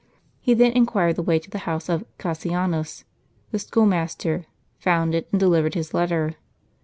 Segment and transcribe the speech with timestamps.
[0.39, 3.03] He then inquired the way to the house of Cassianus,
[3.51, 4.47] the school master,
[4.79, 6.37] found it, and delivered his letter.